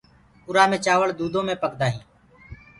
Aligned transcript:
اُرآ 0.47 0.63
مي 0.69 0.77
چآوݪ 0.85 1.09
دُوٚدو 1.17 1.39
مي 1.47 1.55
پڪآندآ 1.61 1.87
هينٚ۔ 1.93 2.07